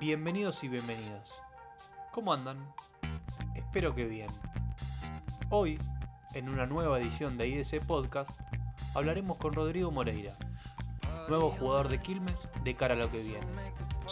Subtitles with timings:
[0.00, 1.40] Bienvenidos y bienvenidas.
[2.10, 2.58] ¿Cómo andan?
[3.54, 4.26] Espero que bien.
[5.50, 5.78] Hoy,
[6.34, 8.40] en una nueva edición de IDC Podcast,
[8.94, 10.32] hablaremos con Rodrigo Moreira,
[11.28, 13.46] nuevo jugador de Quilmes de cara a lo que viene.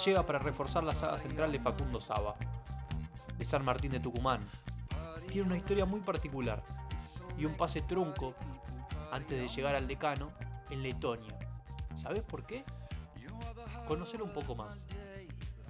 [0.04, 2.36] Llega para reforzar la saga central de Facundo Saba,
[3.36, 4.48] de San Martín de Tucumán.
[5.28, 6.62] Tiene una historia muy particular
[7.36, 8.34] y un pase trunco
[9.10, 10.30] antes de llegar al decano
[10.70, 11.36] en Letonia.
[11.96, 12.64] ¿Sabes por qué?
[13.88, 14.84] Conocer un poco más.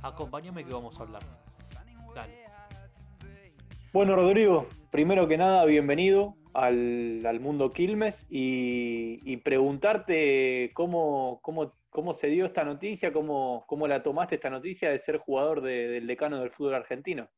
[0.02, 1.22] Acompáñame que vamos a hablar.
[2.14, 2.44] Dale.
[3.92, 12.28] Bueno, Rodrigo, primero que nada, bienvenido al, mundo Quilmes y, preguntarte cómo, cómo, cómo, se
[12.28, 16.50] dio esta noticia, cómo, cómo la tomaste esta noticia de ser jugador del decano del
[16.50, 17.28] fútbol argentino.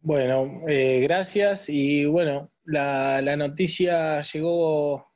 [0.00, 5.06] Bueno, eh, gracias y bueno, la, noticia llegó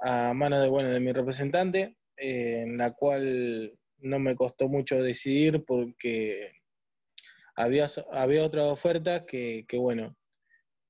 [0.00, 5.02] a manos de, bueno, de mi representante, eh, en la cual no me costó mucho
[5.02, 6.52] decidir porque
[7.54, 10.16] había, había otras ofertas que, bueno,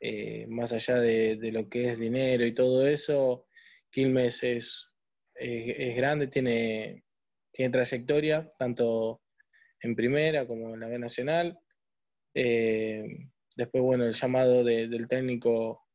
[0.00, 3.46] eh, más allá de, lo que es dinero y todo eso,
[3.90, 4.90] Quilmes es,
[5.34, 7.04] es, grande, tiene,
[7.52, 9.22] tiene trayectoria, tanto
[9.80, 11.58] en primera como en la B Nacional.
[12.34, 13.04] Eh,
[13.56, 15.86] después, bueno, el llamado del técnico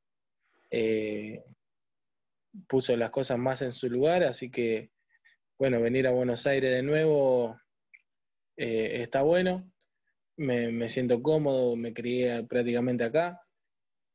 [0.72, 1.44] eh,
[2.68, 4.92] puso las cosas más en su lugar, así que
[5.62, 7.56] bueno, venir a Buenos Aires de nuevo
[8.58, 9.72] eh, está bueno.
[10.36, 13.40] Me, siento cómodo, me crié prácticamente acá.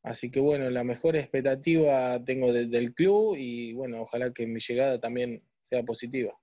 [0.03, 4.99] Así que bueno, la mejor expectativa tengo del club y bueno, ojalá que mi llegada
[4.99, 6.37] también sea positiva.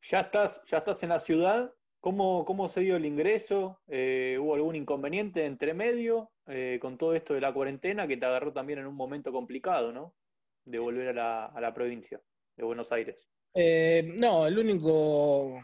[0.00, 1.70] Ya estás, ya estás en la ciudad.
[2.00, 3.82] ¿Cómo, cómo se dio el ingreso?
[3.86, 8.24] Eh, ¿Hubo algún inconveniente entre medio eh, con todo esto de la cuarentena que te
[8.24, 10.14] agarró también en un momento complicado, ¿no?
[10.64, 12.18] De volver a la, a la provincia
[12.56, 13.28] de Buenos Aires.
[13.58, 15.58] Eh, no, el único,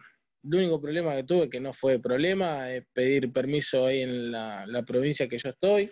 [0.44, 4.82] el único problema que tuve, que no fue problema, es pedir permiso ahí en la,
[4.86, 5.90] provincia que yo estoy,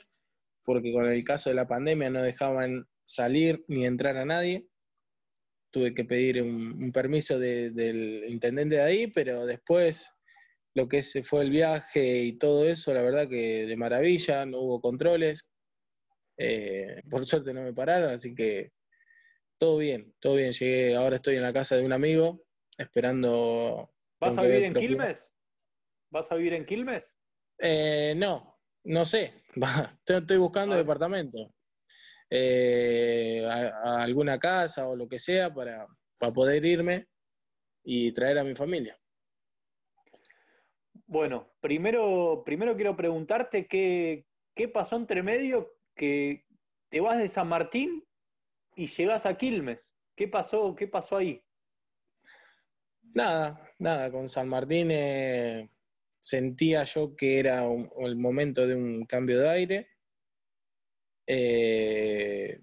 [0.65, 4.67] porque con el caso de la pandemia no dejaban salir ni entrar a nadie.
[5.71, 10.11] Tuve que pedir un, permiso del intendente de ahí, pero después
[10.75, 14.81] lo que fue el viaje y todo eso, la verdad que de maravilla, no hubo
[14.81, 15.47] controles.
[16.39, 18.71] Eh, por suerte no me pararon, así que
[19.61, 20.53] todo bien, todo bien.
[20.53, 22.43] Llegué, ahora estoy en la casa de un amigo,
[22.79, 23.93] esperando.
[24.19, 25.37] ¿Vas a vivir en Quilmes?
[26.11, 27.05] ¿Vas a vivir en Quilmes?
[27.59, 29.35] Eh, no, no sé.
[30.07, 31.55] estoy buscando departamento.
[32.31, 35.87] Eh, a, alguna casa o lo que sea para,
[36.19, 37.09] poder irme
[37.85, 38.99] y traer a mi familia.
[41.07, 46.47] Bueno, primero, primero quiero preguntarte qué, qué pasó entre medio que
[46.89, 48.07] te vas de San Martín
[48.81, 49.79] y llegás a Quilmes.
[50.17, 51.43] ¿Qué pasó, qué pasó ahí?
[53.13, 55.69] Nada, nada, con San Martín eh,
[56.19, 59.89] sentía yo que era el momento de un cambio de aire.
[61.27, 62.63] Eh,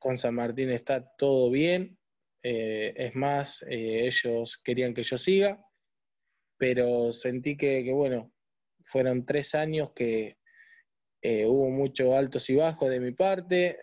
[0.00, 1.96] con San Martín está todo bien,
[2.42, 5.64] eh, es más, ellos querían que yo siga,
[6.58, 8.32] pero sentí que, que bueno,
[8.84, 10.38] fueron tres años que
[11.22, 13.78] hubo muchos altos y bajos de mi parte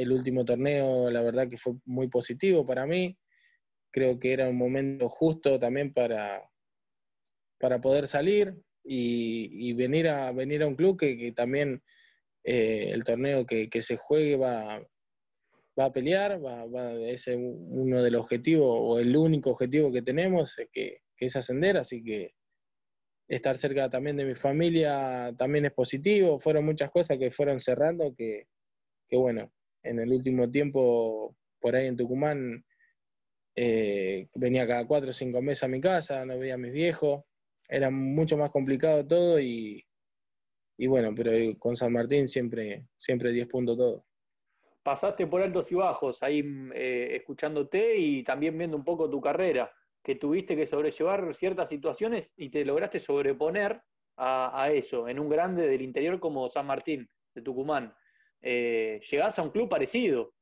[0.00, 3.16] el último torneo, la verdad que fue muy positivo para mí.
[3.92, 6.48] Creo que era un momento justo también para,
[7.58, 11.82] para poder salir y, venir, a, venir a un club que, también
[12.44, 14.80] eh, el torneo que, se juegue va,
[15.78, 20.02] va a pelear, va, va, es uno de los objetivos o el único objetivo que
[20.02, 22.30] tenemos, que, que es ascender, así que
[23.30, 26.38] estar cerca también de mi familia también es positivo.
[26.38, 28.48] Fueron muchas cosas que fueron cerrando que,
[29.08, 29.52] que bueno,
[29.82, 32.64] en el último tiempo, por ahí en Tucumán,
[33.56, 37.24] eh, venía cada cuatro o cinco meses a mi casa, no veía a mis viejos,
[37.68, 39.86] era mucho más complicado todo y,
[40.78, 44.04] bueno, pero con San Martín siempre, siempre 10 puntos todo.
[44.82, 46.42] Pasaste por altos y bajos ahí
[46.74, 49.70] eh, escuchándote y también viendo un poco tu carrera,
[50.02, 53.82] que tuviste que sobrellevar ciertas situaciones y te lograste sobreponer
[54.16, 57.94] a, a eso, en un grande del interior como San Martín, de Tucumán
[58.42, 60.32] eh, llegás a un club parecido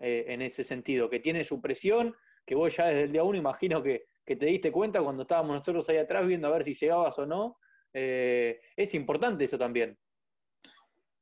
[0.00, 2.14] eh, en ese sentido, que tiene su presión,
[2.44, 5.88] que vos ya desde el día uno imagino que, te diste cuenta cuando estábamos nosotros
[5.88, 7.58] ahí atrás viendo a ver si llegabas o no.
[7.94, 9.96] Eh, es importante eso también.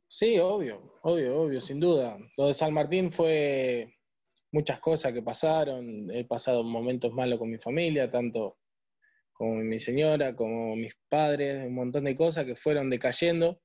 [0.09, 2.17] Sí, obvio, obvio, obvio, sin duda.
[2.39, 3.95] Lo de San Martín fue
[4.53, 6.11] muchas cosas que pasaron.
[6.11, 8.57] He pasado momentos malos con mi familia, tanto
[9.35, 13.61] con mi señora, como mis padres, un montón de cosas que fueron decayendo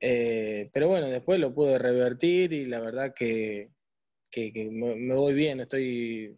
[0.00, 3.70] eh, pero bueno, después lo pude revertir y la verdad que,
[4.36, 6.36] me, voy bien, estoy,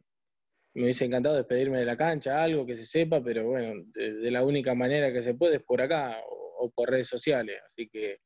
[0.74, 4.44] me hubiese encantado despedirme de la cancha, algo que se sepa, pero bueno, de, la
[4.44, 7.56] única manera que se puede es por acá o, por redes sociales.
[7.70, 8.18] Así que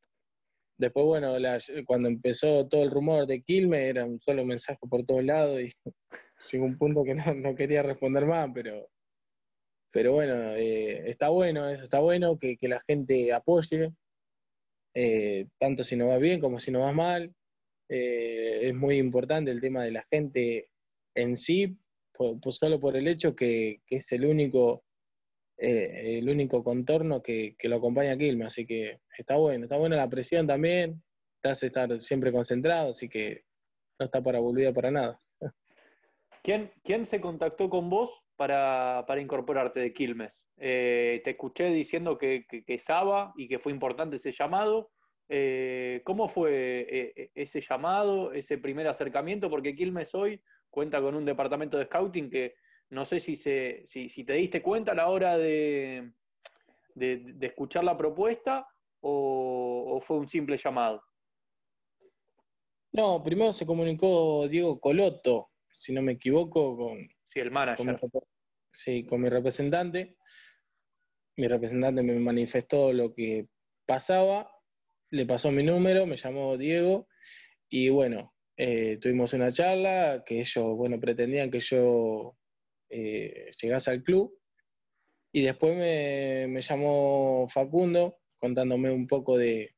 [0.79, 1.35] después, bueno,
[1.87, 5.73] cuando empezó todo el rumor de Quilme, era un solo mensaje por todos lados y
[6.53, 8.91] llegó un punto que no, quería responder más, pero,
[9.91, 13.93] pero bueno, eh, está bueno, está bueno que, la gente apoye,
[14.95, 17.35] eh, tanto si no va bien como si no va mal.
[17.89, 20.71] Eh, es muy importante el tema de la gente
[21.15, 21.77] en sí,
[22.13, 24.85] pues solo por el hecho que, es el único,
[25.59, 29.97] eh, el único contorno que, lo acompaña a Quilmes, así que está bueno, está buena
[29.97, 31.03] la presión también,
[31.43, 33.45] te hace estar siempre concentrado, así que
[33.99, 35.22] no está para volver para nada.
[36.43, 40.45] ¿Quién, ¿Quién, se contactó con vos para, incorporarte de Quilmes?
[40.57, 44.91] Eh, te escuché diciendo que, que, Saba y que fue importante ese llamado.
[45.29, 49.49] Eh, ¿Cómo fue ese llamado, ese primer acercamiento?
[49.49, 52.55] Porque Quilmes hoy cuenta con un departamento de scouting que
[52.93, 56.13] no sé si, se, si, te diste cuenta a la hora de,
[56.95, 58.67] de, escuchar la propuesta
[59.01, 61.03] o, fue un simple llamado.
[62.93, 66.99] No, primero se comunicó Diego Coloto, si no me equivoco, con,
[67.29, 67.99] sí, el manager.
[68.71, 70.17] sí, con mi representante.
[71.37, 73.49] Mi representante me manifestó lo que
[73.87, 74.51] pasaba,
[75.11, 77.09] le pasó mi número, me llamó Diego
[77.69, 82.37] y bueno, eh, tuvimos una charla que ellos, bueno, pretendían que yo
[82.91, 84.39] eh, llegase al club.
[85.35, 89.75] Y después me, llamó Facundo contándome un poco de,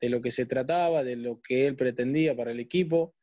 [0.00, 3.14] lo que se trataba, de lo que él pretendía para el equipo.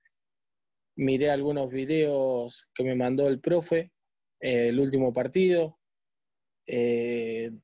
[0.96, 3.92] Miré algunos videos que me mandó el profe,
[4.40, 5.80] eh, el último partido,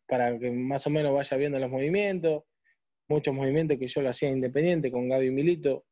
[0.07, 2.43] para que más o menos vaya viendo los movimientos.
[3.07, 5.85] Muchos movimientos que yo lo hacía independiente con Gaby Milito,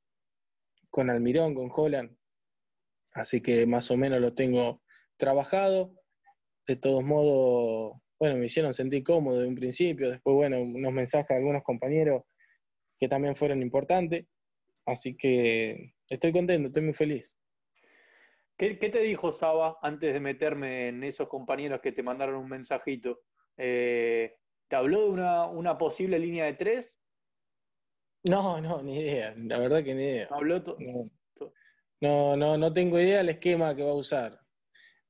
[0.90, 2.16] con Almirón, con Holland.
[3.12, 4.82] Así que más o menos lo tengo
[5.18, 5.94] trabajado.
[6.68, 10.12] De todos modos, bueno, me hicieron sentir cómodo de un principio.
[10.12, 12.24] Después, bueno, unos mensajes de algunos compañeros
[13.00, 14.26] que también fueron importantes.
[14.86, 17.36] Así que estoy contento, estoy muy feliz.
[18.58, 23.22] ¿Qué, te dijo Saba antes de meterme en esos compañeros que te mandaron un mensajito?
[23.56, 24.36] Eh,
[24.68, 26.98] ¿Te habló de una, una posible línea de tres
[28.28, 29.34] no, no, ni idea.
[29.38, 30.30] La verdad que ni idea.
[32.00, 34.40] No, no, no, tengo idea del esquema que va a usar.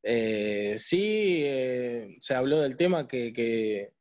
[0.04, 3.92] Eh, sí, eh, se habló del tema que, que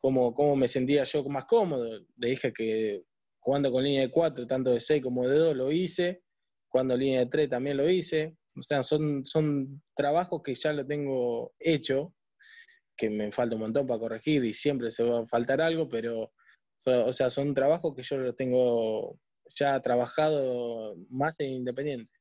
[0.00, 1.84] cómo, cómo, me sentía yo más cómodo.
[2.16, 3.02] Le dije que
[3.40, 6.22] jugando con línea de 4, tanto de 6 como de 2, lo hice.
[6.70, 8.36] Jugando línea de 3 también lo hice.
[8.56, 12.14] O sea, son, son trabajos que ya lo tengo hecho,
[12.96, 16.32] que me falta un montón para corregir y siempre se va a faltar algo, pero
[16.86, 19.18] o sea, son trabajos que yo los tengo
[19.54, 22.12] ya trabajado más en independiente.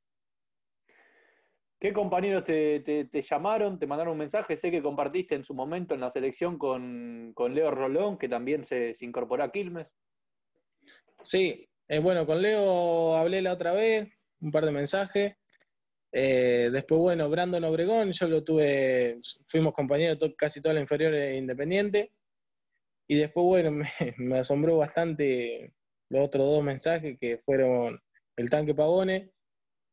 [1.79, 4.55] ¿Qué compañeros te, llamaron, te mandaron un mensaje?
[4.55, 8.95] Sé que compartiste en su momento en la selección con, Leo Rolón, que también se,
[9.01, 9.87] incorporó a Quilmes.
[11.27, 14.07] Sí, eh, bueno, con Leo hablé la otra vez,
[14.39, 15.35] un par de mensajes.
[16.13, 22.13] Eh, después, bueno, Brandon Obregón, yo lo tuve, fuimos compañeros casi toda la inferior independiente.
[23.09, 23.71] Y después, bueno,
[24.17, 25.73] me, asombró bastante
[26.07, 27.99] los otros dos mensajes que fueron
[28.37, 29.33] el tanque Pavone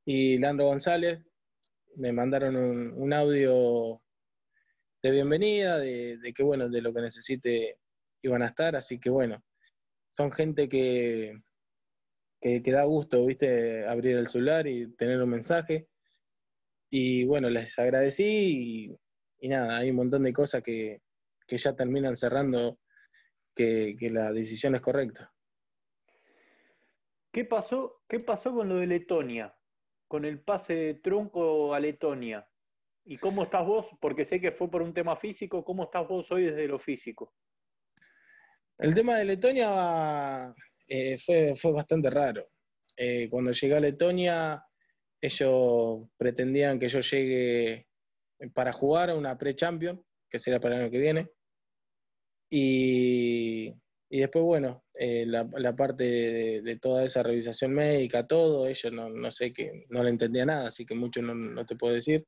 [0.04, 1.18] y Leandro González.
[1.97, 4.00] Me mandaron un, audio
[5.02, 7.80] de bienvenida, de, que bueno, de lo que necesite
[8.23, 9.42] iban a estar, así que bueno,
[10.16, 11.40] son gente que,
[12.40, 15.88] que, da gusto, viste, abrir el celular y tener un mensaje.
[16.90, 18.99] Y bueno, les agradecí
[19.40, 21.00] y, nada, hay un montón de cosas que,
[21.47, 22.78] que ya terminan cerrando
[23.54, 25.33] que, la decisión es correcta.
[27.33, 29.56] ¿Qué pasó, ¿Qué pasó con lo de Letonia?
[30.06, 32.49] Con el pase de tronco a Letonia.
[33.04, 33.90] ¿Y cómo estás vos?
[34.00, 35.64] Porque sé que fue por un tema físico.
[35.64, 37.35] ¿Cómo estás vos hoy desde lo físico?
[38.78, 40.52] El tema de Letonia
[40.88, 42.49] eh, fue, fue bastante raro.
[42.97, 44.64] Eh, cuando llegué a Letonia,
[45.21, 47.87] ellos pretendían que yo llegue
[48.52, 51.31] para jugar a una pre-champion, que será para el año que viene.
[52.50, 53.75] Y,
[54.11, 56.04] después, bueno, eh, la, parte
[56.62, 60.69] de, toda esa revisación médica, todo, ellos no, no sé que no le entendía nada,
[60.69, 62.26] así que mucho no, te puedo decir.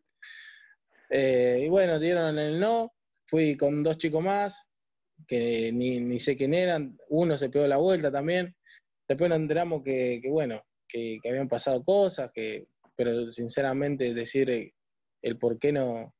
[1.10, 2.92] Y bueno, dieron el no,
[3.26, 4.68] fui con dos chicos más,
[5.26, 8.54] que ni, sé quién eran, uno se pegó la vuelta también.
[9.08, 14.72] Después nos enteramos que, bueno, que, habían pasado cosas, que, pero sinceramente decir
[15.22, 16.14] el por qué no,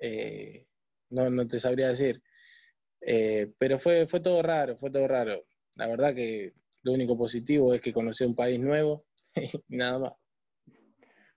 [0.00, 0.66] eh,
[1.10, 2.22] no, no te sabría decir.
[3.00, 5.44] Eh, pero fue, fue todo raro, fue todo raro.
[5.76, 6.52] La verdad que
[6.82, 9.04] lo único positivo es que conocí un país nuevo
[9.68, 10.12] nada más.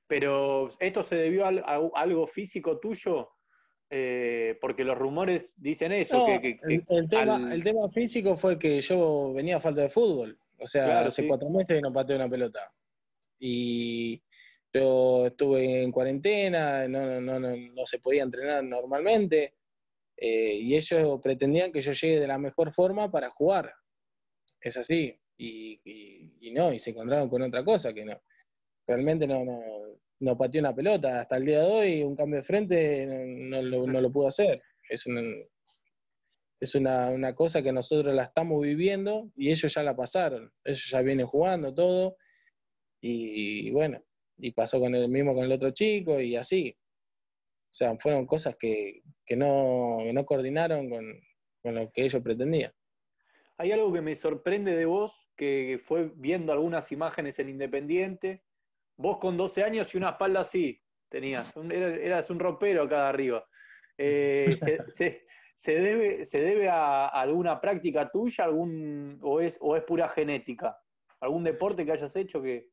[0.08, 3.30] Pero esto se debió a, algo físico tuyo,
[3.94, 6.26] eh, porque los rumores dicen eso.
[6.26, 10.40] que, el, tema, físico fue que yo venía a falta de fútbol.
[10.58, 12.72] O sea, hace cuatro meses que no pateé una pelota.
[13.38, 14.24] Y
[14.74, 19.56] yo estuve en cuarentena, no, no, no, no se podía entrenar normalmente.
[20.16, 23.74] Eh, y ellos pretendían que yo llegue de la mejor forma para jugar.
[24.62, 25.20] Es así.
[25.38, 28.22] Y, no, y se encontraron con otra cosa que no.
[28.88, 29.81] Realmente no, no,
[30.22, 31.22] no pateó una pelota.
[31.22, 34.62] Hasta el día de hoy, un cambio de frente no, lo, no pudo hacer.
[34.88, 35.22] Es, una,
[36.60, 40.52] es una, cosa que nosotros la estamos viviendo y ellos ya la pasaron.
[40.64, 42.18] Ellos ya vienen jugando todo.
[43.02, 44.04] Y, bueno,
[44.38, 46.76] y pasó con el mismo con el otro chico y así.
[46.78, 49.02] O sea, fueron cosas que,
[49.36, 51.06] no, no coordinaron con,
[51.64, 52.72] con lo que ellos pretendían.
[53.58, 58.44] Hay algo que me sorprende de vos, que fue viendo algunas imágenes en Independiente,
[59.02, 60.80] Vos con 12 años y una espalda así
[61.10, 63.44] tenías, eras un ropero acá arriba.
[63.98, 64.56] Eh,
[65.58, 70.78] se, debe, ¿Se debe a alguna práctica tuya algún, o, es, o es pura genética?
[71.20, 72.70] ¿Algún deporte que hayas hecho que...?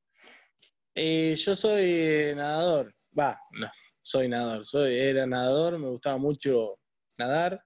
[0.94, 3.68] Eh, yo soy nadador, va, no,
[4.02, 6.78] soy nadador, soy, era nadador, me gustaba mucho
[7.18, 7.62] nadar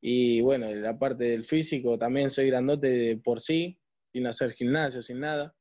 [0.00, 3.80] y bueno, la parte del físico también soy grandote por sí,
[4.12, 5.54] sin hacer gimnasio, sin nada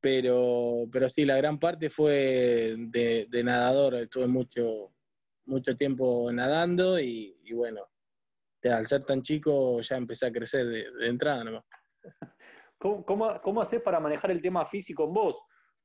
[0.00, 4.92] pero, pero sí, la gran parte fue de, nadador, estuve mucho,
[5.46, 7.82] mucho tiempo nadando y, bueno,
[8.62, 11.64] al ser tan chico ya empecé a crecer de, entrada nomás.
[12.78, 15.36] ¿Cómo, cómo, haces para manejar el tema físico en vos?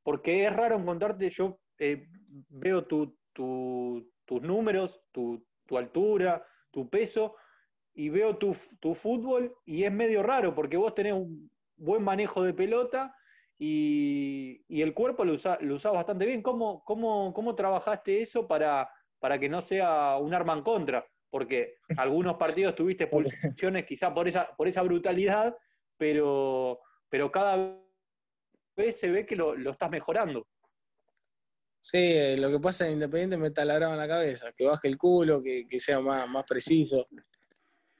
[0.03, 2.07] Porque es raro encontrarte, yo eh,
[2.49, 5.43] veo tus números, tu,
[5.75, 7.35] altura, tu peso,
[7.95, 12.43] y veo tu, tu, fútbol y es medio raro porque vos tenés un buen manejo
[12.43, 13.15] de pelota
[13.65, 16.41] y, el cuerpo lo usas lo bastante bien.
[16.41, 18.89] ¿Cómo, cómo, cómo trabajaste eso para,
[19.19, 21.07] para que no sea un arma en contra?
[21.29, 25.55] Porque algunos partidos tuviste expulsiones quizá por esa, por esa brutalidad,
[25.97, 27.79] pero, pero cada
[28.75, 30.45] vez se ve que lo, estás mejorando.
[31.79, 34.97] Sí, eh, lo que pasa en Independiente me taladraba en la cabeza, que baje el
[34.97, 37.07] culo, que, sea más, más preciso.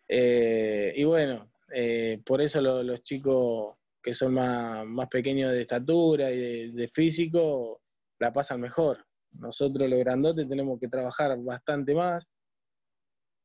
[0.08, 6.30] Eh, y bueno, eh, por eso los chicos que son más, más pequeños de estatura
[6.30, 7.82] y de, físico,
[8.20, 9.06] la pasan mejor.
[9.32, 12.28] Nosotros los grandotes tenemos que trabajar bastante más.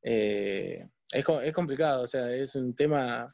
[0.02, 3.32] Eh, es, es, complicado, o sea, es un tema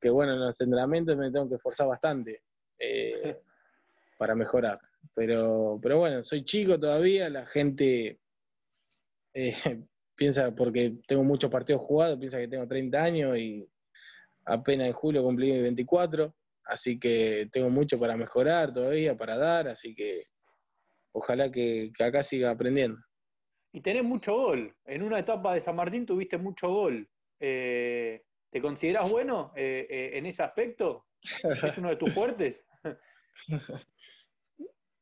[0.00, 2.42] que, bueno, en los entrenamientos me tengo que esforzar bastante
[2.78, 3.40] eh,
[4.18, 4.80] para mejorar.
[5.14, 8.18] Pero, pero bueno, soy chico todavía, la gente
[9.34, 9.54] eh,
[10.16, 13.68] piensa, porque tengo muchos partidos jugados, piensa que tengo 30 años y
[14.46, 16.34] apenas en julio cumplí 24.
[16.64, 20.24] Así que tengo mucho para mejorar todavía, para dar, así que
[21.12, 22.98] ojalá que, acá siga aprendiendo.
[23.72, 24.74] Y tenés mucho gol.
[24.84, 27.08] En una etapa de San Martín tuviste mucho gol.
[27.38, 31.06] Eh, ¿Te consideras bueno eh, eh, en ese aspecto?
[31.72, 32.64] ¿Es uno de tus fuertes?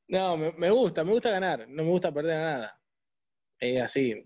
[0.08, 2.80] no, me, me, gusta, me gusta ganar, no me gusta perder nada.
[3.58, 4.22] Es así,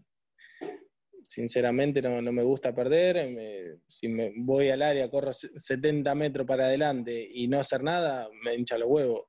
[1.28, 3.78] sinceramente no, me gusta perder.
[3.86, 8.54] si me voy al área, corro 70 metros para adelante y no hacer nada, me
[8.54, 9.24] hincha los huevos.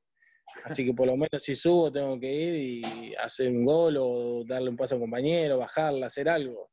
[0.65, 4.43] Así que por lo menos si subo tengo que ir y hacer un gol o
[4.45, 6.69] darle un paso a un compañero, bajarla, hacer algo.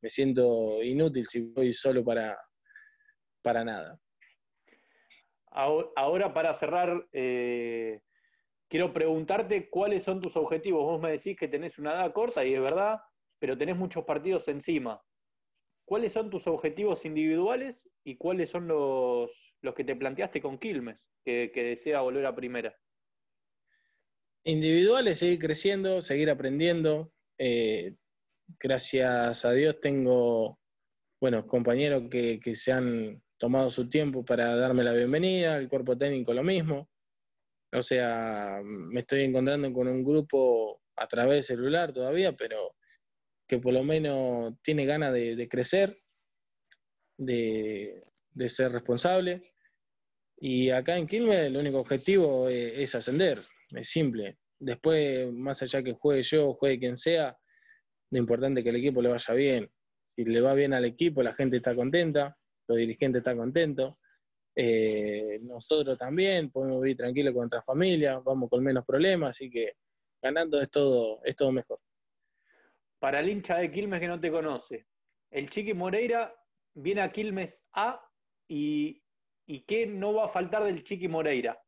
[0.00, 2.36] Me siento inútil si voy solo para,
[3.42, 3.98] para nada.
[5.50, 8.00] Ahora para cerrar, eh,
[8.68, 10.84] quiero preguntarte cuáles son tus objetivos.
[10.84, 13.00] Vos me decís que tenés una edad corta y es verdad,
[13.38, 15.02] pero tenés muchos partidos encima.
[15.84, 19.30] ¿Cuáles son tus objetivos individuales y cuáles son los,
[19.62, 22.76] los que te planteaste con Quilmes, que, desea volver a primera?
[24.44, 27.12] Individuales, seguir creciendo, seguir aprendiendo.
[27.38, 27.94] Eh,
[28.60, 30.58] gracias a Dios tengo,
[31.20, 35.96] bueno, compañeros que, que se han tomado su tiempo para darme la bienvenida, el cuerpo
[35.96, 36.88] técnico lo mismo.
[37.72, 42.74] O sea, me estoy encontrando con un grupo a través del celular todavía, pero
[43.48, 45.96] que por lo menos tiene ganas de, crecer,
[47.16, 48.04] de,
[48.46, 49.42] ser responsable.
[50.36, 53.40] Y acá en Quilmes el único objetivo es, ascender,
[53.74, 54.38] es simple.
[54.60, 57.36] Después, más allá que juegue yo, juegue quien sea,
[58.10, 59.70] lo importante es que el equipo le vaya bien.
[60.14, 62.36] Si le va bien al equipo, la gente está contenta,
[62.68, 63.94] los dirigentes están contentos.
[64.54, 69.74] Eh, nosotros también podemos vivir tranquilos con nuestra familia, vamos con menos problemas, así que
[70.20, 71.78] ganando es todo, es todo mejor
[72.98, 74.86] para el hincha de Quilmes que no te conoce,
[75.30, 76.34] el Chiqui Moreira
[76.74, 78.00] viene a Quilmes A
[78.48, 79.02] y,
[79.66, 81.60] ¿qué no va a faltar del Chiqui Moreira?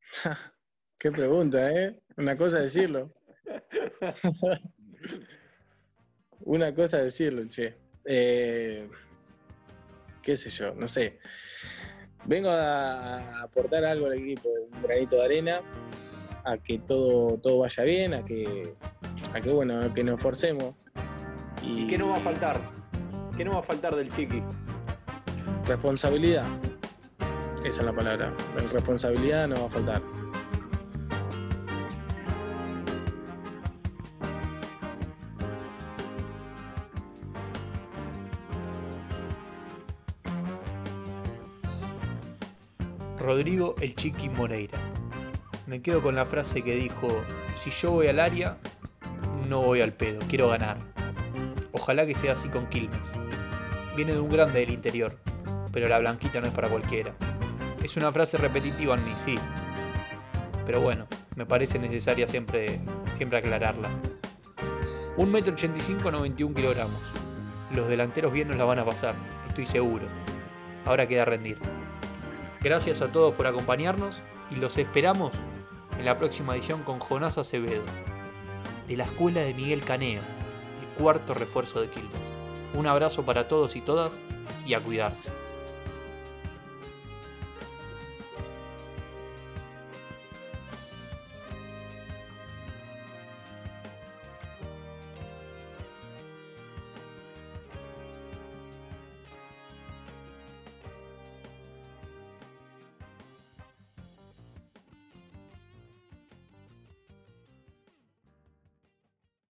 [0.98, 1.98] Qué pregunta, ¿eh?
[2.16, 3.12] Una cosa decirlo.
[6.44, 7.76] Una cosa decirlo, che.
[8.04, 8.88] Eh,
[10.22, 11.18] qué sé yo, no sé.
[12.24, 15.60] Vengo a aportar algo al equipo, un granito de arena,
[16.44, 18.74] a que todo, todo vaya bien, a que,
[19.34, 20.74] a que bueno, a que nos esforcemos.
[21.62, 22.60] ¿Y qué no va a faltar?
[23.36, 24.42] ¿Qué no va a faltar del chiqui?
[25.66, 26.44] Responsabilidad.
[27.64, 28.32] Esa es la palabra.
[28.56, 30.02] La responsabilidad no va a faltar.
[43.22, 44.78] Rodrigo el Chiqui Moreira.
[45.68, 47.08] Me quedo con la frase que dijo,
[47.56, 48.58] si yo voy al área,
[49.52, 50.78] no voy al pedo, quiero ganar.
[51.72, 53.12] Ojalá que sea así con Quilmes.
[53.94, 55.18] Viene de un grande del interior,
[55.74, 57.12] pero la blanquita no es para cualquiera.
[57.82, 59.38] Es una frase repetitiva en mí, sí.
[60.64, 61.06] Pero bueno,
[61.36, 62.80] me parece necesaria siempre,
[63.18, 63.90] siempre aclararla.
[65.18, 67.02] 1,85 m 91 kilogramos.
[67.76, 69.14] Los delanteros bien nos la van a pasar,
[69.48, 70.06] estoy seguro.
[70.86, 71.58] Ahora queda rendir.
[72.62, 75.32] Gracias a todos por acompañarnos y los esperamos
[75.98, 77.84] en la próxima edición con Jonás Acevedo,
[78.88, 82.10] de la Escuela de Miguel Caneo, el cuarto refuerzo de Quilmes.
[82.74, 84.18] Un abrazo para todos y todas
[84.66, 85.30] y a cuidarse.